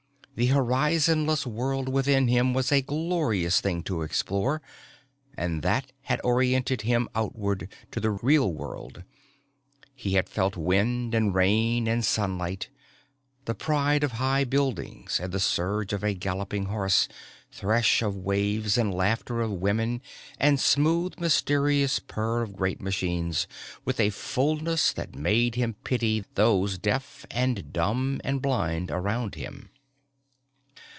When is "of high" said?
14.03-14.43